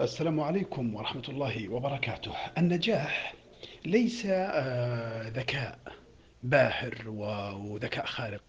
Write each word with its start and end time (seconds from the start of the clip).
السلام 0.00 0.40
عليكم 0.40 0.94
ورحمة 0.94 1.22
الله 1.28 1.68
وبركاته. 1.68 2.32
النجاح 2.58 3.34
ليس 3.84 4.26
آه، 4.26 5.28
ذكاء 5.28 5.78
باهر 6.42 7.04
وذكاء 7.08 8.06
خارق. 8.06 8.42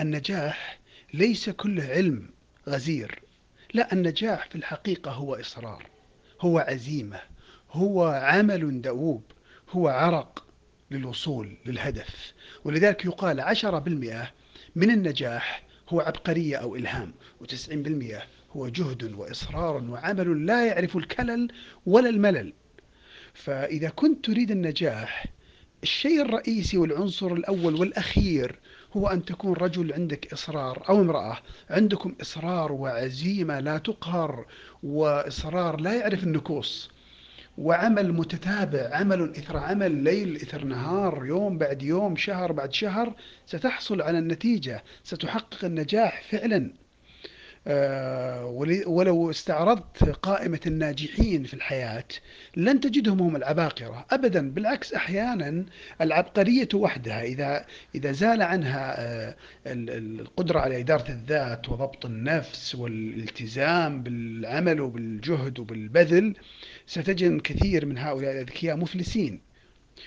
النجاح 0.00 0.78
ليس 1.14 1.50
كله 1.50 1.84
علم 1.84 2.30
غزير. 2.68 3.22
لا 3.74 3.92
النجاح 3.92 4.46
في 4.48 4.54
الحقيقة 4.54 5.10
هو 5.10 5.34
إصرار، 5.34 5.86
هو 6.40 6.58
عزيمة، 6.58 7.20
هو 7.72 8.04
عمل 8.04 8.82
دؤوب، 8.82 9.22
هو 9.70 9.88
عرق 9.88 10.44
للوصول 10.90 11.56
للهدف. 11.66 12.32
ولذلك 12.64 13.04
يقال 13.04 13.40
عشرة 13.40 13.78
بالمئة 13.78 14.30
من 14.74 14.90
النجاح 14.90 15.62
هو 15.88 16.00
عبقرية 16.00 16.56
أو 16.56 16.76
إلهام 16.76 17.14
وتسعين 17.40 17.82
بالمئة 17.82 18.22
هو 18.52 18.68
جهد 18.68 19.12
وإصرار 19.14 19.84
وعمل 19.84 20.46
لا 20.46 20.66
يعرف 20.66 20.96
الكلل 20.96 21.48
ولا 21.86 22.08
الملل. 22.08 22.52
فإذا 23.34 23.88
كنت 23.88 24.24
تريد 24.24 24.50
النجاح 24.50 25.26
الشيء 25.82 26.22
الرئيسي 26.22 26.78
والعنصر 26.78 27.32
الأول 27.32 27.74
والأخير 27.74 28.58
هو 28.92 29.08
أن 29.08 29.24
تكون 29.24 29.52
رجل 29.52 29.92
عندك 29.92 30.32
إصرار 30.32 30.84
أو 30.88 31.00
امرأة. 31.00 31.38
عندكم 31.70 32.14
إصرار 32.20 32.72
وعزيمة 32.72 33.60
لا 33.60 33.78
تقهر 33.78 34.46
وإصرار 34.82 35.80
لا 35.80 35.94
يعرف 35.94 36.24
النكوص. 36.24 36.90
وعمل 37.58 38.12
متتابع 38.12 38.90
عمل 38.92 39.30
إثر 39.30 39.56
عمل 39.56 39.92
ليل 39.92 40.36
إثر 40.36 40.64
نهار 40.64 41.26
يوم 41.26 41.58
بعد 41.58 41.82
يوم 41.82 42.16
شهر 42.16 42.52
بعد 42.52 42.72
شهر 42.72 43.14
ستحصل 43.46 44.02
على 44.02 44.18
النتيجة 44.18 44.84
ستحقق 45.04 45.64
النجاح 45.64 46.22
فعلا. 46.30 46.72
ولو 48.86 49.30
استعرضت 49.30 50.04
قائمة 50.04 50.60
الناجحين 50.66 51.44
في 51.44 51.54
الحياة 51.54 52.04
لن 52.56 52.80
تجدهم 52.80 53.20
هم 53.22 53.36
العباقرة. 53.36 54.06
أبدا 54.10 54.50
بالعكس 54.50 54.92
أحيانا 54.94 55.64
العبقرية 56.00 56.68
وحدها 56.74 57.22
إذا 57.22 57.66
إذا 57.94 58.12
زال 58.12 58.42
عنها 58.42 58.94
آه، 59.00 59.36
ال- 59.66 59.90
ال- 59.90 60.20
القدرة 60.20 60.60
على 60.60 60.80
إدارة 60.80 61.08
الذات 61.10 61.68
وضبط 61.68 62.06
النفس 62.06 62.74
والالتزام 62.74 64.02
بالعمل 64.02 64.80
وبالجهد 64.80 65.58
وبالبذل 65.58 66.34
ستجد 66.86 67.40
كثير 67.40 67.86
من 67.86 67.98
هؤلاء 67.98 68.32
الأذكياء 68.32 68.76
مفلسين. 68.76 69.49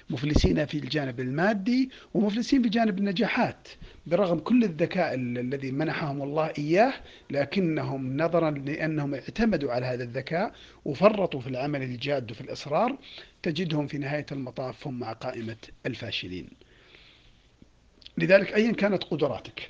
مفلسين 0.09 0.65
في 0.65 0.77
الجانب 0.77 1.19
المادي 1.19 1.89
ومفلسين 2.13 2.61
في 2.63 2.69
جانب 2.69 2.97
النجاحات 2.97 3.67
برغم 4.07 4.39
كل 4.39 4.63
الذكاء 4.63 5.13
ال- 5.13 5.37
الذي 5.37 5.71
منحهم 5.71 6.21
الله 6.21 6.53
إياه 6.57 6.93
لكنهم 7.31 8.17
نظرا 8.17 8.51
لأنهم 8.51 9.13
اعتمدوا 9.13 9.71
على 9.71 9.85
هذا 9.85 10.03
الذكاء 10.03 10.53
وفرطوا 10.85 11.39
في 11.41 11.47
العمل 11.47 11.83
الجاد 11.83 12.31
وفي 12.31 12.41
الإصرار 12.41 12.97
تجدهم 13.43 13.87
في 13.87 13.97
نهاية 13.97 14.25
المطاف 14.31 14.87
هم 14.87 14.99
مع 14.99 15.13
قائمة 15.13 15.57
الفاشلين. 15.85 16.47
لذلك 18.17 18.53
أيا 18.53 18.71
كانت 18.71 19.03
قدراتك 19.03 19.69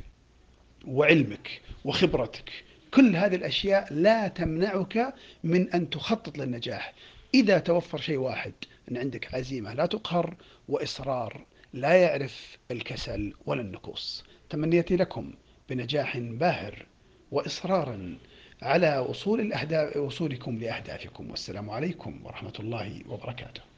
وعلمك 0.88 1.62
وخبرتك 1.86 2.50
كل 2.94 3.16
هذه 3.16 3.36
الأشياء 3.36 3.94
لا 3.94 4.28
تمنعك 4.28 5.14
من 5.44 5.70
أن 5.74 5.90
تخطط 5.90 6.38
للنجاح. 6.38 6.94
إذا 7.34 7.60
توفر 7.60 7.98
شيء 7.98 8.18
واحد 8.18 8.54
أن 8.92 8.98
عندك 8.98 9.34
عزيمة 9.36 9.74
لا 9.74 9.86
تقهر 9.86 10.36
وإصرار 10.70 11.46
لا 11.74 11.94
يعرف 11.94 12.58
الكسل 12.72 13.34
ولا 13.46 13.62
النكوص 13.62 14.24
تمنيتي 14.50 14.96
لكم 14.96 15.34
بنجاح 15.70 16.18
باهر 16.18 16.86
وإصرارا 17.32 18.18
على 18.62 19.06
وصول 19.10 19.40
الأهداف 19.40 19.98
وصولكم 19.98 20.58
لأهدافكم. 20.58 21.32
والسلام 21.32 21.70
عليكم 21.70 22.26
ورحمة 22.26 22.54
الله 22.60 23.02
وبركاته. 23.08 23.73